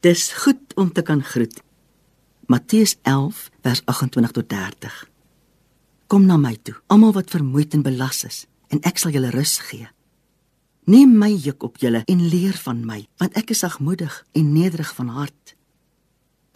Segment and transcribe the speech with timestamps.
[0.00, 1.58] Dis goed om te kan groet.
[2.48, 4.94] Matteus 11 vers 28 tot 30.
[6.06, 9.58] Kom na my toe, almal wat vermoeid en belas is, en ek sal julle rus
[9.68, 9.90] gee.
[10.88, 14.94] Neem my juk op julle en leer van my, want ek is sagmoedig en nederig
[14.96, 15.54] van hart.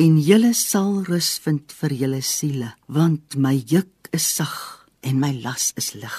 [0.00, 4.56] En julle sal rus vind vir julle siele, want my juk is sag
[5.04, 6.18] en my las is lig.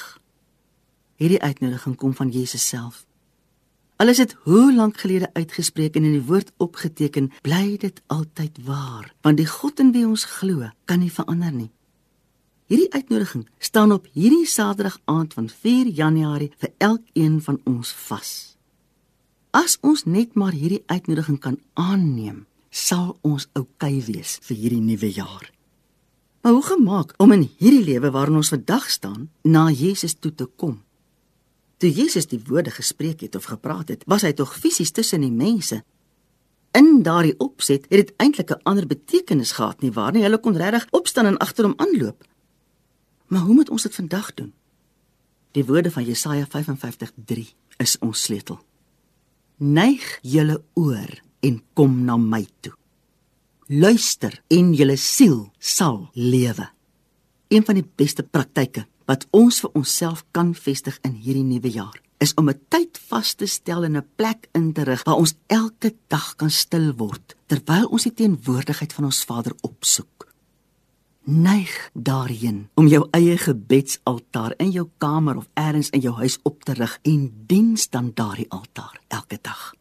[1.18, 3.05] Hierdie uitnodiging kom van Jesus self.
[3.96, 8.58] Al is dit hoe lank gelede uitgespreek en in die woord opgeteken, bly dit altyd
[8.68, 11.70] waar, want die God in wie ons glo, kan nie verander nie.
[12.68, 18.32] Hierdie uitnodiging staan op hierdie Saterdag aand van 4 Januarie vir elkeen van ons vas.
[19.56, 25.14] As ons net maar hierdie uitnodiging kan aanneem, sal ons oukei wees vir hierdie nuwe
[25.16, 25.48] jaar.
[26.44, 30.46] Maar hoe gemaak om in hierdie lewe waarin ons vandag staan, na Jesus toe te
[30.46, 30.82] kom?
[31.86, 35.30] Toe Jesus die woorde gespreek het of gepraat het, was hy tog fisies tussen die
[35.30, 35.84] mense.
[36.74, 40.24] In daardie opset het dit eintlik 'n ander betekenis gehad nie waar nie.
[40.24, 42.24] Hulle kon regtig opstaan en agter hom aanloop.
[43.28, 44.54] Maar hoe moet ons dit vandag doen?
[45.52, 48.60] Die woorde van Jesaja 55:3 is ons sleutel.
[49.58, 52.74] Neig julle oor en kom na my toe.
[53.68, 56.70] Luister en julle siel sal lewe.
[57.48, 62.02] Een van die beste praktyke wat ons vir onsself kan vestig in hierdie nuwe jaar
[62.20, 65.36] is om 'n tyd vas te stel en 'n plek in te rig waar ons
[65.48, 70.16] elke dag kan stil word terwyl ons die teenwoordigheid van ons Vader opsoek
[71.26, 76.64] neig daarheen om jou eie gebedsaltaar in jou kamer of elders in jou huis op
[76.64, 79.74] te rig en diens dan daardie altaar elke dag.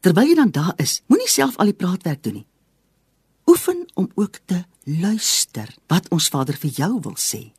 [0.00, 2.46] Terwyl jy dan daar is, moenie self al die praatwerk doen nie.
[3.46, 7.50] Oefen om ook te luister wat ons Vader vir jou wil sê.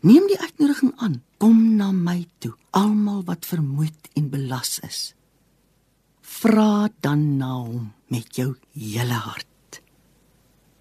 [0.00, 1.22] Neem die uitnodiging aan.
[1.36, 5.00] Kom na my toe, almal wat vermoeid en belas is.
[6.20, 9.82] Vra dan na hom met jou hele hart.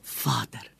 [0.01, 0.75] Vader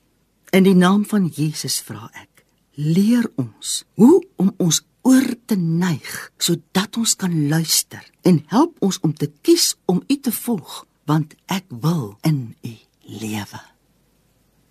[0.56, 2.46] In die naam van Jesus vra ek,
[2.80, 9.02] leer ons hoe om ons oor te neig sodat ons kan luister en help ons
[9.04, 12.72] om te kies om U te volg, want ek wil in U
[13.20, 13.62] lewe.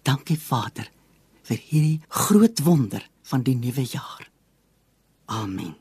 [0.09, 0.89] Dankie Vader
[1.45, 4.29] vir hierdie groot wonder van die nuwe jaar.
[5.25, 5.77] Amen.